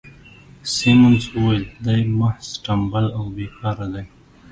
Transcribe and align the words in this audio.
سیمونز 0.73 1.23
وویل: 1.33 1.63
دی 1.85 1.99
محض 2.19 2.47
ټمبل 2.65 3.05
او 3.17 3.23
بې 3.35 3.47
کاره 3.59 3.87
دی. 3.93 4.05